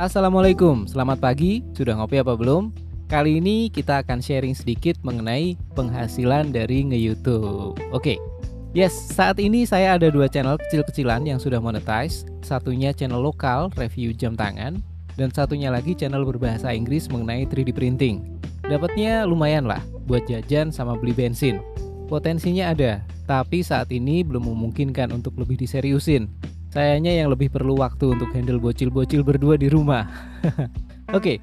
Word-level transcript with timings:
Assalamualaikum, 0.00 0.88
selamat 0.88 1.20
pagi. 1.20 1.60
Sudah 1.76 1.92
ngopi 1.92 2.24
apa 2.24 2.32
belum? 2.32 2.72
Kali 3.04 3.36
ini 3.36 3.68
kita 3.68 4.00
akan 4.00 4.24
sharing 4.24 4.56
sedikit 4.56 4.96
mengenai 5.04 5.60
penghasilan 5.76 6.56
dari 6.56 6.88
nge-YouTube. 6.88 7.76
Oke. 7.92 8.16
Yes, 8.72 8.96
saat 8.96 9.36
ini 9.36 9.68
saya 9.68 10.00
ada 10.00 10.08
dua 10.08 10.24
channel 10.24 10.56
kecil-kecilan 10.56 11.28
yang 11.28 11.36
sudah 11.36 11.60
monetize. 11.60 12.24
Satunya 12.40 12.96
channel 12.96 13.20
lokal 13.20 13.68
review 13.76 14.16
jam 14.16 14.32
tangan 14.40 14.80
dan 15.20 15.28
satunya 15.36 15.68
lagi 15.68 15.92
channel 15.92 16.24
berbahasa 16.24 16.72
Inggris 16.72 17.04
mengenai 17.12 17.44
3D 17.44 17.76
printing. 17.76 18.40
Dapatnya 18.64 19.28
lumayan 19.28 19.68
lah 19.68 19.84
buat 20.08 20.24
jajan 20.24 20.72
sama 20.72 20.96
beli 20.96 21.12
bensin. 21.12 21.60
Potensinya 22.08 22.72
ada, 22.72 23.04
tapi 23.28 23.60
saat 23.60 23.92
ini 23.92 24.24
belum 24.24 24.48
memungkinkan 24.48 25.12
untuk 25.12 25.36
lebih 25.36 25.60
diseriusin 25.60 26.24
Sayangnya 26.70 27.10
yang 27.18 27.34
lebih 27.34 27.50
perlu 27.50 27.74
waktu 27.74 28.14
untuk 28.14 28.30
handle 28.30 28.62
bocil-bocil 28.62 29.26
berdua 29.26 29.58
di 29.58 29.66
rumah. 29.66 30.06
Oke, 31.18 31.42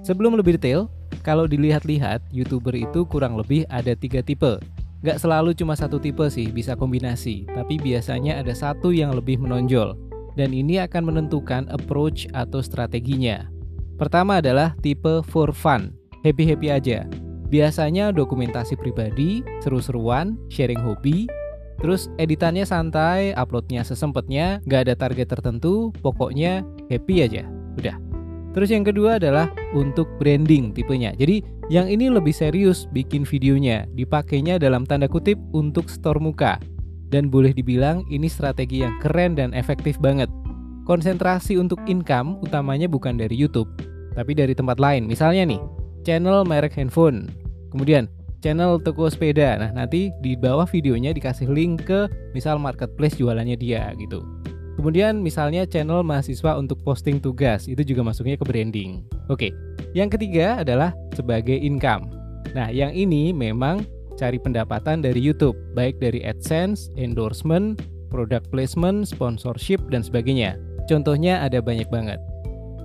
sebelum 0.00 0.32
lebih 0.32 0.56
detail, 0.56 0.88
kalau 1.20 1.44
dilihat-lihat, 1.44 2.24
YouTuber 2.32 2.72
itu 2.72 3.04
kurang 3.04 3.36
lebih 3.36 3.68
ada 3.68 3.92
tiga 3.92 4.24
tipe. 4.24 4.56
Gak 5.04 5.20
selalu 5.20 5.52
cuma 5.52 5.76
satu 5.76 6.00
tipe 6.00 6.24
sih, 6.32 6.48
bisa 6.48 6.72
kombinasi. 6.72 7.44
Tapi 7.52 7.76
biasanya 7.76 8.40
ada 8.40 8.56
satu 8.56 8.94
yang 8.96 9.12
lebih 9.12 9.36
menonjol. 9.36 9.92
Dan 10.32 10.56
ini 10.56 10.80
akan 10.80 11.12
menentukan 11.12 11.68
approach 11.68 12.24
atau 12.32 12.64
strateginya. 12.64 13.52
Pertama 14.00 14.40
adalah 14.40 14.72
tipe 14.80 15.20
for 15.28 15.52
fun, 15.52 15.92
happy-happy 16.24 16.72
aja. 16.72 17.04
Biasanya 17.52 18.16
dokumentasi 18.16 18.80
pribadi, 18.80 19.44
seru-seruan, 19.60 20.40
sharing 20.48 20.80
hobi, 20.80 21.28
Terus 21.80 22.12
editannya 22.20 22.66
santai, 22.66 23.32
uploadnya 23.32 23.82
sesempetnya, 23.86 24.60
nggak 24.68 24.80
ada 24.90 24.94
target 24.98 25.28
tertentu, 25.32 25.94
pokoknya 26.04 26.66
happy 26.92 27.24
aja. 27.24 27.48
Udah. 27.78 27.96
Terus 28.52 28.68
yang 28.68 28.84
kedua 28.84 29.16
adalah 29.16 29.48
untuk 29.72 30.04
branding 30.20 30.76
tipenya. 30.76 31.16
Jadi 31.16 31.40
yang 31.72 31.88
ini 31.88 32.12
lebih 32.12 32.36
serius 32.36 32.84
bikin 32.92 33.24
videonya, 33.24 33.88
dipakainya 33.96 34.60
dalam 34.60 34.84
tanda 34.84 35.08
kutip 35.08 35.40
untuk 35.56 35.88
store 35.88 36.20
muka. 36.20 36.60
Dan 37.08 37.28
boleh 37.32 37.52
dibilang 37.52 38.04
ini 38.12 38.28
strategi 38.28 38.84
yang 38.84 38.96
keren 39.00 39.36
dan 39.36 39.56
efektif 39.56 39.96
banget. 40.00 40.28
Konsentrasi 40.84 41.56
untuk 41.56 41.80
income 41.88 42.40
utamanya 42.44 42.88
bukan 42.88 43.16
dari 43.16 43.36
YouTube, 43.36 43.68
tapi 44.16 44.36
dari 44.36 44.52
tempat 44.52 44.76
lain. 44.80 45.08
Misalnya 45.08 45.48
nih, 45.48 45.60
channel 46.04 46.44
merek 46.44 46.76
handphone. 46.76 47.28
Kemudian 47.72 48.08
channel 48.42 48.82
toko 48.82 49.06
sepeda. 49.08 49.56
Nah, 49.56 49.70
nanti 49.72 50.10
di 50.20 50.34
bawah 50.34 50.66
videonya 50.66 51.14
dikasih 51.14 51.48
link 51.48 51.86
ke 51.86 52.10
misal 52.34 52.58
marketplace 52.58 53.16
jualannya 53.16 53.54
dia 53.54 53.94
gitu. 53.96 54.20
Kemudian 54.76 55.22
misalnya 55.22 55.62
channel 55.62 56.02
mahasiswa 56.02 56.58
untuk 56.58 56.82
posting 56.82 57.22
tugas, 57.22 57.70
itu 57.70 57.86
juga 57.86 58.02
masuknya 58.02 58.34
ke 58.34 58.44
branding. 58.44 59.06
Oke. 59.30 59.54
Yang 59.94 60.18
ketiga 60.18 60.64
adalah 60.64 60.90
sebagai 61.14 61.54
income. 61.54 62.10
Nah, 62.56 62.72
yang 62.72 62.90
ini 62.90 63.30
memang 63.30 63.86
cari 64.16 64.40
pendapatan 64.40 65.04
dari 65.04 65.20
YouTube, 65.20 65.56
baik 65.76 66.00
dari 66.00 66.24
AdSense, 66.24 66.90
endorsement, 66.96 67.80
product 68.08 68.48
placement, 68.52 69.08
sponsorship 69.08 69.80
dan 69.92 70.00
sebagainya. 70.00 70.56
Contohnya 70.88 71.44
ada 71.44 71.60
banyak 71.60 71.88
banget. 71.92 72.18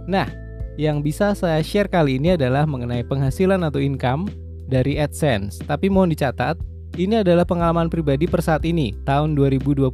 Nah, 0.08 0.28
yang 0.76 1.02
bisa 1.02 1.34
saya 1.34 1.64
share 1.64 1.90
kali 1.90 2.20
ini 2.20 2.36
adalah 2.36 2.68
mengenai 2.68 3.04
penghasilan 3.08 3.64
atau 3.66 3.82
income 3.82 4.30
dari 4.68 5.00
AdSense. 5.00 5.64
Tapi 5.64 5.88
mohon 5.88 6.12
dicatat, 6.12 6.60
ini 7.00 7.24
adalah 7.24 7.48
pengalaman 7.48 7.88
pribadi 7.88 8.28
per 8.28 8.44
saat 8.44 8.64
ini, 8.68 8.94
tahun 9.08 9.34
2022. 9.34 9.90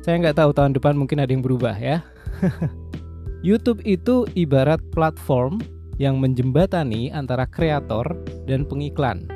Saya 0.00 0.16
nggak 0.16 0.36
tahu 0.40 0.50
tahun 0.56 0.72
depan 0.76 0.96
mungkin 0.96 1.20
ada 1.20 1.30
yang 1.30 1.44
berubah 1.44 1.76
ya. 1.76 2.00
YouTube 3.46 3.80
itu 3.84 4.28
ibarat 4.36 4.80
platform 4.92 5.60
yang 6.00 6.16
menjembatani 6.16 7.12
antara 7.12 7.44
kreator 7.44 8.04
dan 8.48 8.64
pengiklan. 8.64 9.28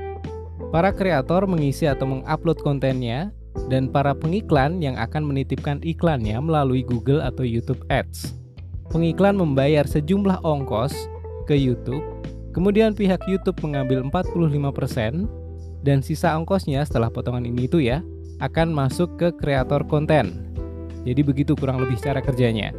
Para 0.72 0.90
kreator 0.90 1.44
mengisi 1.44 1.84
atau 1.84 2.08
mengupload 2.08 2.58
kontennya, 2.64 3.30
dan 3.70 3.88
para 3.88 4.12
pengiklan 4.12 4.82
yang 4.82 4.98
akan 4.98 5.24
menitipkan 5.24 5.78
iklannya 5.86 6.36
melalui 6.42 6.82
Google 6.82 7.22
atau 7.22 7.46
YouTube 7.46 7.80
Ads. 7.88 8.34
Pengiklan 8.90 9.38
membayar 9.38 9.86
sejumlah 9.86 10.42
ongkos 10.44 10.92
ke 11.48 11.54
YouTube 11.56 12.02
Kemudian 12.54 12.94
pihak 12.94 13.26
YouTube 13.26 13.58
mengambil 13.66 14.06
45% 14.06 15.26
dan 15.82 15.98
sisa 16.00 16.38
ongkosnya 16.38 16.86
setelah 16.86 17.10
potongan 17.10 17.44
ini 17.44 17.66
itu 17.66 17.82
ya 17.82 18.00
akan 18.38 18.70
masuk 18.70 19.18
ke 19.18 19.28
kreator 19.42 19.82
konten. 19.90 20.54
Jadi 21.02 21.20
begitu 21.20 21.52
kurang 21.58 21.82
lebih 21.82 21.98
cara 21.98 22.22
kerjanya. 22.22 22.70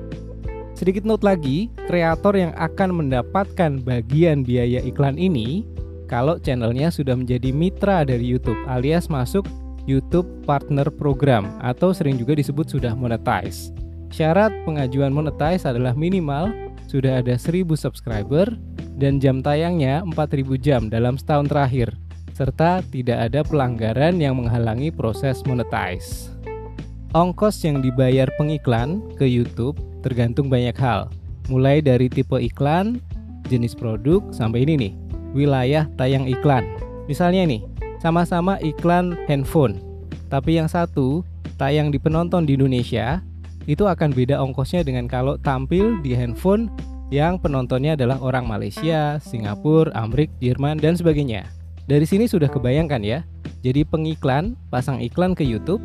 Sedikit 0.75 1.08
note 1.08 1.24
lagi, 1.24 1.72
kreator 1.88 2.35
yang 2.35 2.52
akan 2.56 3.03
mendapatkan 3.03 3.80
bagian 3.84 4.44
biaya 4.44 4.84
iklan 4.84 5.16
ini 5.16 5.64
kalau 6.08 6.35
channelnya 6.40 6.91
sudah 6.91 7.16
menjadi 7.16 7.52
mitra 7.52 8.03
dari 8.03 8.28
YouTube 8.28 8.59
alias 8.68 9.08
masuk 9.08 9.47
YouTube 9.85 10.28
Partner 10.44 10.90
Program 10.90 11.47
atau 11.62 11.94
sering 11.94 12.18
juga 12.18 12.35
disebut 12.35 12.68
sudah 12.68 12.91
monetize. 12.97 13.72
Syarat 14.12 14.52
pengajuan 14.66 15.14
monetize 15.14 15.64
adalah 15.64 15.94
minimal 15.96 16.52
sudah 16.91 17.22
ada 17.24 17.38
1000 17.38 17.72
subscriber 17.75 18.50
dan 18.95 19.19
jam 19.19 19.44
tayangnya 19.44 20.03
4000 20.07 20.56
jam 20.59 20.81
dalam 20.88 21.19
setahun 21.19 21.51
terakhir, 21.51 21.91
serta 22.35 22.83
tidak 22.91 23.31
ada 23.31 23.44
pelanggaran 23.44 24.19
yang 24.19 24.39
menghalangi 24.39 24.91
proses 24.91 25.44
monetize. 25.47 26.31
Ongkos 27.16 27.63
yang 27.63 27.79
dibayar 27.79 28.28
pengiklan 28.35 29.00
ke 29.16 29.23
YouTube 29.23 29.79
tergantung 30.03 30.51
banyak 30.51 30.75
hal, 30.75 31.07
mulai 31.47 31.79
dari 31.79 32.11
tipe 32.11 32.35
iklan, 32.35 33.00
jenis 33.47 33.72
produk, 33.72 34.19
sampai 34.35 34.67
ini 34.67 34.73
nih, 34.75 34.94
wilayah 35.31 35.88
tayang 35.95 36.28
iklan. 36.28 36.67
Misalnya 37.07 37.47
nih, 37.47 37.63
sama-sama 38.03 38.59
iklan 38.59 39.16
handphone, 39.31 39.79
tapi 40.28 40.59
yang 40.59 40.67
satu 40.67 41.23
tayang 41.55 41.88
di 41.88 41.97
penonton 41.97 42.44
di 42.44 42.59
Indonesia, 42.59 43.23
itu 43.66 43.88
akan 43.88 44.13
beda 44.13 44.38
ongkosnya 44.44 44.85
dengan 44.85 45.09
kalau 45.09 45.39
tampil 45.41 45.97
di 46.05 46.13
handphone 46.13 46.69
yang 47.13 47.38
penontonnya 47.38 47.93
adalah 47.93 48.17
orang 48.21 48.49
Malaysia, 48.49 49.21
Singapura, 49.21 49.93
Amerika, 49.93 50.33
Jerman, 50.41 50.81
dan 50.81 50.97
sebagainya. 50.97 51.45
Dari 51.85 52.05
sini 52.05 52.25
sudah 52.25 52.49
kebayangkan 52.49 53.01
ya. 53.05 53.21
Jadi 53.61 53.85
pengiklan, 53.85 54.57
pasang 54.73 55.01
iklan 55.01 55.38
ke 55.38 55.45
YouTube, 55.45 55.81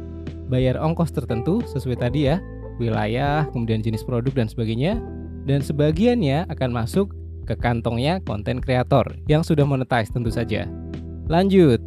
bayar 0.48 0.80
ongkos 0.80 1.12
tertentu 1.12 1.60
sesuai 1.68 2.00
tadi 2.00 2.28
ya, 2.28 2.40
wilayah, 2.80 3.44
kemudian 3.52 3.84
jenis 3.84 4.04
produk 4.04 4.32
dan 4.32 4.48
sebagainya, 4.48 4.96
dan 5.44 5.60
sebagiannya 5.60 6.48
akan 6.48 6.70
masuk 6.72 7.12
ke 7.44 7.56
kantongnya 7.56 8.20
konten 8.24 8.60
kreator 8.60 9.04
yang 9.28 9.44
sudah 9.44 9.64
monetize 9.64 10.12
tentu 10.12 10.32
saja. 10.32 10.68
Lanjut, 11.28 11.80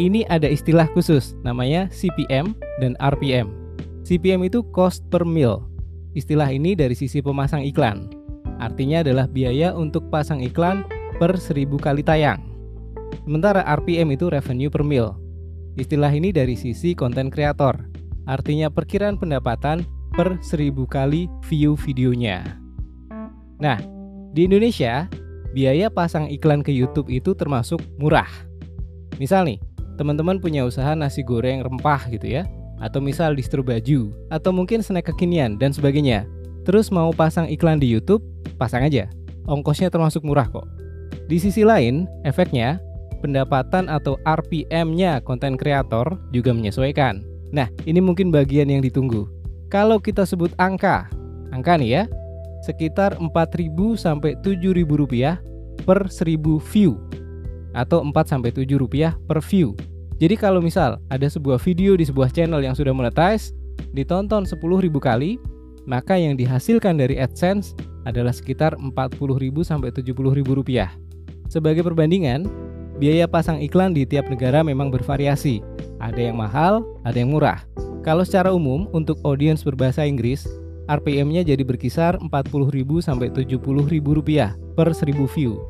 ini 0.00 0.24
ada 0.32 0.48
istilah 0.48 0.88
khusus 0.96 1.36
namanya 1.44 1.88
CPM 1.92 2.56
dan 2.80 2.96
RPM. 3.00 3.52
CPM 4.02 4.48
itu 4.48 4.64
cost 4.72 5.04
per 5.12 5.22
mil. 5.28 5.64
Istilah 6.12 6.48
ini 6.52 6.76
dari 6.76 6.92
sisi 6.92 7.24
pemasang 7.24 7.64
iklan. 7.64 8.21
Artinya 8.62 9.02
adalah 9.02 9.26
biaya 9.26 9.74
untuk 9.74 10.06
pasang 10.06 10.38
iklan 10.38 10.86
per 11.18 11.34
seribu 11.34 11.82
kali 11.82 12.06
tayang. 12.06 12.38
Sementara 13.26 13.66
RPM 13.66 14.14
itu 14.14 14.30
revenue 14.30 14.70
per 14.70 14.86
mil. 14.86 15.18
Istilah 15.74 16.14
ini 16.14 16.30
dari 16.30 16.54
sisi 16.54 16.94
konten 16.94 17.26
kreator. 17.26 17.74
Artinya 18.30 18.70
perkiraan 18.70 19.18
pendapatan 19.18 19.82
per 20.14 20.38
seribu 20.38 20.86
kali 20.86 21.26
view 21.50 21.74
videonya. 21.74 22.62
Nah, 23.58 23.82
di 24.30 24.46
Indonesia, 24.46 25.10
biaya 25.50 25.90
pasang 25.90 26.30
iklan 26.30 26.62
ke 26.62 26.70
YouTube 26.70 27.10
itu 27.10 27.34
termasuk 27.34 27.82
murah. 27.98 28.30
Misal 29.18 29.42
nih, 29.42 29.58
teman-teman 29.98 30.38
punya 30.38 30.62
usaha 30.62 30.94
nasi 30.94 31.26
goreng 31.26 31.66
rempah 31.66 32.06
gitu 32.14 32.30
ya, 32.30 32.46
atau 32.78 33.02
misal 33.02 33.34
distro 33.34 33.62
baju, 33.62 34.10
atau 34.30 34.50
mungkin 34.54 34.82
snack 34.82 35.10
kekinian 35.10 35.58
dan 35.58 35.74
sebagainya. 35.74 36.26
Terus 36.62 36.94
mau 36.94 37.10
pasang 37.10 37.50
iklan 37.50 37.82
di 37.82 37.90
YouTube, 37.90 38.22
pasang 38.56 38.86
aja. 38.86 39.08
Ongkosnya 39.48 39.90
termasuk 39.90 40.22
murah 40.22 40.46
kok. 40.46 40.66
Di 41.26 41.40
sisi 41.40 41.64
lain, 41.66 42.06
efeknya 42.22 42.78
pendapatan 43.22 43.86
atau 43.86 44.18
RPM-nya 44.26 45.22
konten 45.22 45.54
kreator 45.54 46.18
juga 46.34 46.50
menyesuaikan. 46.50 47.22
Nah, 47.54 47.70
ini 47.86 48.02
mungkin 48.02 48.34
bagian 48.34 48.68
yang 48.68 48.82
ditunggu. 48.82 49.28
Kalau 49.70 50.02
kita 50.02 50.26
sebut 50.26 50.50
angka, 50.58 51.08
angka 51.54 51.78
nih 51.78 52.02
ya, 52.02 52.02
sekitar 52.66 53.16
4.000 53.18 53.72
sampai 53.96 54.36
7.000 54.40 54.84
rupiah 54.86 55.38
per 55.82 56.06
1000 56.10 56.38
view 56.60 56.98
atau 57.72 58.04
4 58.04 58.12
sampai 58.28 58.50
7 58.52 58.76
rupiah 58.76 59.16
per 59.26 59.40
view. 59.40 59.74
Jadi 60.20 60.38
kalau 60.38 60.62
misal 60.62 61.02
ada 61.10 61.26
sebuah 61.26 61.58
video 61.58 61.98
di 61.98 62.06
sebuah 62.06 62.30
channel 62.30 62.62
yang 62.62 62.76
sudah 62.76 62.94
monetize, 62.94 63.50
ditonton 63.90 64.46
10.000 64.46 64.60
kali, 65.02 65.40
maka 65.88 66.14
yang 66.14 66.38
dihasilkan 66.38 67.00
dari 67.00 67.18
AdSense 67.18 67.74
adalah 68.08 68.34
sekitar 68.34 68.74
40.000 68.78 68.92
sampai 69.62 69.90
70.000 69.94 70.42
rupiah. 70.46 70.90
Sebagai 71.52 71.84
perbandingan, 71.84 72.48
biaya 72.96 73.28
pasang 73.28 73.60
iklan 73.60 73.92
di 73.92 74.08
tiap 74.08 74.26
negara 74.32 74.64
memang 74.64 74.88
bervariasi. 74.88 75.60
Ada 76.02 76.32
yang 76.32 76.40
mahal, 76.40 76.82
ada 77.06 77.18
yang 77.18 77.30
murah. 77.30 77.62
Kalau 78.02 78.26
secara 78.26 78.50
umum 78.50 78.90
untuk 78.90 79.22
audiens 79.22 79.62
berbahasa 79.62 80.02
Inggris, 80.02 80.48
RPM-nya 80.90 81.46
jadi 81.46 81.62
berkisar 81.62 82.18
40.000 82.18 82.82
sampai 82.98 83.30
70.000 83.30 83.62
rupiah 84.02 84.58
per 84.74 84.90
1000 84.90 85.14
view. 85.38 85.62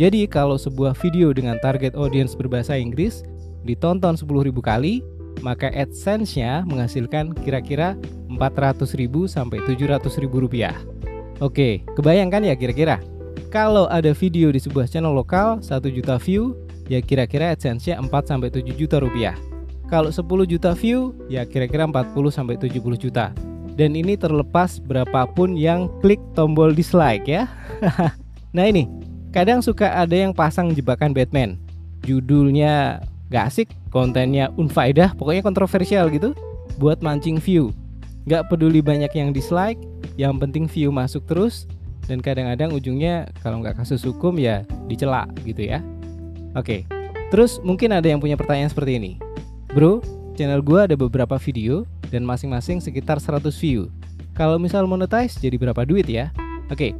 Jadi 0.00 0.24
kalau 0.24 0.56
sebuah 0.56 0.96
video 0.96 1.36
dengan 1.36 1.60
target 1.60 1.92
audience 1.92 2.32
berbahasa 2.32 2.80
Inggris 2.80 3.20
ditonton 3.68 4.16
10.000 4.16 4.48
kali, 4.64 5.04
maka 5.44 5.68
AdSense-nya 5.68 6.64
menghasilkan 6.64 7.36
kira-kira 7.36 8.00
400.000 8.32 9.28
sampai 9.28 9.60
700.000 9.68 10.24
rupiah. 10.32 10.72
Oke, 11.40 11.80
kebayangkan 11.96 12.44
ya 12.44 12.52
kira-kira? 12.52 13.00
Kalau 13.48 13.88
ada 13.88 14.12
video 14.12 14.52
di 14.52 14.60
sebuah 14.60 14.84
channel 14.84 15.16
lokal 15.16 15.64
1 15.64 15.88
juta 15.88 16.20
view, 16.20 16.52
ya 16.84 17.00
kira-kira 17.00 17.56
AdSense-nya 17.56 17.96
4 17.96 18.28
sampai 18.28 18.52
7 18.52 18.76
juta 18.76 19.00
rupiah. 19.00 19.32
Kalau 19.88 20.12
10 20.12 20.44
juta 20.44 20.76
view, 20.76 21.16
ya 21.32 21.48
kira-kira 21.48 21.88
40 21.88 22.28
sampai 22.28 22.60
70 22.60 22.92
juta. 23.00 23.32
Dan 23.72 23.96
ini 23.96 24.20
terlepas 24.20 24.84
berapapun 24.84 25.56
yang 25.56 25.88
klik 26.04 26.20
tombol 26.36 26.76
dislike 26.76 27.24
ya. 27.24 27.48
nah 28.54 28.68
ini, 28.68 28.84
kadang 29.32 29.64
suka 29.64 29.96
ada 29.96 30.12
yang 30.12 30.36
pasang 30.36 30.76
jebakan 30.76 31.16
Batman. 31.16 31.56
Judulnya 32.04 33.00
gak 33.32 33.48
asik, 33.48 33.68
kontennya 33.88 34.52
unfaedah, 34.60 35.16
pokoknya 35.16 35.40
kontroversial 35.40 36.12
gitu, 36.12 36.36
buat 36.76 37.00
mancing 37.00 37.40
view. 37.40 37.72
Gak 38.30 38.46
peduli 38.46 38.78
banyak 38.78 39.10
yang 39.10 39.34
dislike, 39.34 39.82
yang 40.14 40.38
penting 40.38 40.70
view 40.70 40.94
masuk 40.94 41.26
terus, 41.26 41.66
dan 42.06 42.22
kadang-kadang 42.22 42.70
ujungnya 42.70 43.26
kalau 43.42 43.58
nggak 43.58 43.82
kasus 43.82 44.06
hukum 44.06 44.38
ya 44.38 44.62
dicela 44.86 45.26
gitu 45.42 45.66
ya. 45.66 45.82
Oke, 46.54 46.86
terus 47.34 47.58
mungkin 47.66 47.90
ada 47.90 48.06
yang 48.06 48.22
punya 48.22 48.38
pertanyaan 48.38 48.70
seperti 48.70 49.02
ini. 49.02 49.12
Bro, 49.74 50.02
channel 50.38 50.62
gue 50.62 50.78
ada 50.78 50.94
beberapa 50.94 51.38
video 51.42 51.82
dan 52.10 52.22
masing-masing 52.22 52.78
sekitar 52.78 53.18
100 53.18 53.50
view. 53.58 53.90
Kalau 54.38 54.62
misal 54.62 54.86
monetize 54.86 55.38
jadi 55.38 55.58
berapa 55.58 55.82
duit 55.82 56.06
ya? 56.06 56.30
Oke, 56.70 56.94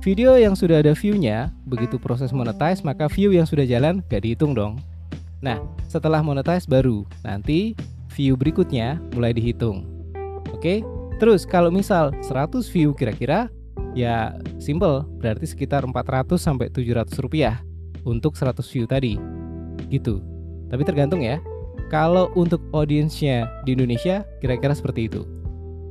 video 0.00 0.40
yang 0.40 0.56
sudah 0.56 0.80
ada 0.80 0.96
view-nya, 0.96 1.52
begitu 1.68 2.00
proses 2.00 2.32
monetize 2.32 2.80
maka 2.80 3.12
view 3.12 3.28
yang 3.32 3.44
sudah 3.44 3.68
jalan 3.68 4.00
gak 4.08 4.24
dihitung 4.24 4.56
dong. 4.56 4.80
Nah, 5.44 5.60
setelah 5.84 6.24
monetize 6.24 6.64
baru, 6.64 7.04
nanti 7.24 7.76
view 8.12 8.40
berikutnya 8.40 9.00
mulai 9.12 9.36
dihitung. 9.36 9.91
Oke, 10.62 10.78
terus 11.18 11.42
kalau 11.42 11.74
misal 11.74 12.14
100 12.22 12.70
view 12.70 12.94
kira-kira, 12.94 13.50
ya 13.98 14.38
simple, 14.62 15.02
berarti 15.18 15.50
sekitar 15.50 15.82
400 15.82 16.38
sampai 16.38 16.70
700 16.70 17.18
rupiah 17.18 17.66
untuk 18.06 18.38
100 18.38 18.62
view 18.70 18.86
tadi. 18.86 19.18
Gitu. 19.90 20.22
Tapi 20.70 20.86
tergantung 20.86 21.18
ya, 21.18 21.42
kalau 21.90 22.30
untuk 22.38 22.62
audiensnya 22.70 23.50
di 23.66 23.74
Indonesia 23.74 24.22
kira-kira 24.38 24.70
seperti 24.70 25.10
itu. 25.10 25.26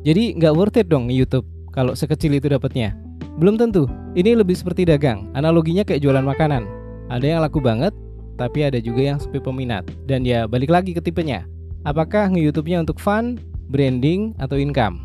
Jadi 0.08 0.40
nggak 0.40 0.56
worth 0.56 0.80
it 0.80 0.88
dong 0.88 1.12
YouTube 1.12 1.44
kalau 1.76 1.92
sekecil 1.92 2.32
itu 2.32 2.48
dapatnya. 2.48 2.96
Belum 3.44 3.60
tentu. 3.60 3.92
Ini 4.16 4.40
lebih 4.40 4.56
seperti 4.56 4.88
dagang. 4.88 5.36
Analoginya 5.36 5.84
kayak 5.84 6.00
jualan 6.00 6.24
makanan. 6.24 6.64
Ada 7.12 7.28
yang 7.28 7.44
laku 7.44 7.60
banget, 7.60 7.92
tapi 8.40 8.64
ada 8.64 8.80
juga 8.80 9.04
yang 9.04 9.20
sepi 9.20 9.44
peminat. 9.44 9.84
Dan 10.08 10.24
ya 10.24 10.48
balik 10.48 10.72
lagi 10.72 10.96
ke 10.96 11.04
tipenya. 11.04 11.44
Apakah 11.84 12.32
nge-YouTube-nya 12.32 12.88
untuk 12.88 13.04
fun, 13.04 13.36
branding, 13.72 14.36
atau 14.38 14.60
income? 14.60 15.00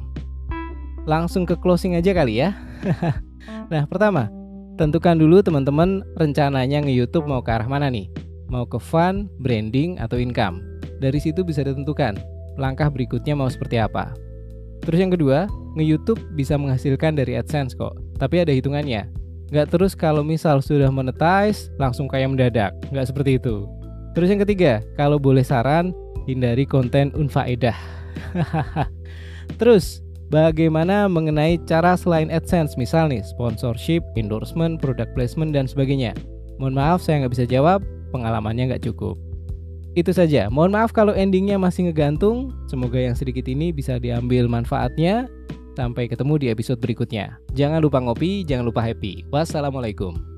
Langsung 1.06 1.46
ke 1.46 1.54
closing 1.62 1.94
aja 1.94 2.10
kali 2.10 2.42
ya. 2.42 2.50
nah, 3.72 3.86
pertama, 3.86 4.26
tentukan 4.74 5.14
dulu 5.14 5.38
teman-teman 5.40 6.02
rencananya 6.18 6.82
nge-YouTube 6.82 7.30
mau 7.30 7.38
ke 7.40 7.54
arah 7.54 7.70
mana 7.70 7.86
nih? 7.86 8.10
Mau 8.50 8.66
ke 8.66 8.82
fun, 8.82 9.30
branding, 9.38 10.02
atau 10.02 10.18
income? 10.18 10.58
Dari 10.98 11.22
situ 11.22 11.46
bisa 11.46 11.62
ditentukan 11.62 12.18
langkah 12.58 12.88
berikutnya 12.90 13.36
mau 13.38 13.46
seperti 13.46 13.78
apa. 13.78 14.16
Terus 14.82 14.98
yang 15.00 15.12
kedua, 15.12 15.46
nge-YouTube 15.78 16.20
bisa 16.34 16.56
menghasilkan 16.56 17.16
dari 17.16 17.36
AdSense 17.36 17.76
kok, 17.76 17.94
tapi 18.18 18.42
ada 18.42 18.52
hitungannya. 18.52 19.06
Nggak 19.54 19.78
terus 19.78 19.94
kalau 19.94 20.26
misal 20.26 20.58
sudah 20.58 20.90
monetize, 20.90 21.70
langsung 21.78 22.10
kayak 22.10 22.34
mendadak. 22.34 22.72
Nggak 22.90 23.14
seperti 23.14 23.38
itu. 23.38 23.68
Terus 24.16 24.32
yang 24.32 24.42
ketiga, 24.42 24.82
kalau 24.98 25.20
boleh 25.20 25.44
saran, 25.44 25.94
hindari 26.26 26.66
konten 26.66 27.14
unfaedah. 27.14 27.76
terus, 29.60 30.00
bagaimana 30.32 31.06
mengenai 31.06 31.60
cara 31.64 31.94
selain 31.94 32.32
AdSense, 32.32 32.74
misal 32.80 33.08
nih, 33.10 33.22
sponsorship, 33.24 34.02
endorsement, 34.18 34.78
product 34.80 35.12
placement, 35.14 35.54
dan 35.54 35.70
sebagainya? 35.70 36.16
Mohon 36.56 36.74
maaf 36.80 37.00
saya 37.04 37.24
nggak 37.24 37.34
bisa 37.36 37.46
jawab, 37.48 37.84
pengalamannya 38.10 38.72
nggak 38.72 38.84
cukup. 38.88 39.16
Itu 39.96 40.12
saja. 40.12 40.52
Mohon 40.52 40.76
maaf 40.76 40.92
kalau 40.92 41.16
endingnya 41.16 41.56
masih 41.56 41.88
ngegantung. 41.88 42.52
Semoga 42.68 43.00
yang 43.00 43.16
sedikit 43.16 43.48
ini 43.48 43.72
bisa 43.72 43.96
diambil 43.96 44.44
manfaatnya. 44.44 45.24
Sampai 45.72 46.08
ketemu 46.08 46.36
di 46.36 46.46
episode 46.52 46.80
berikutnya. 46.80 47.40
Jangan 47.56 47.80
lupa 47.80 48.00
ngopi, 48.04 48.44
jangan 48.44 48.68
lupa 48.68 48.84
happy. 48.84 49.24
Wassalamualaikum. 49.32 50.35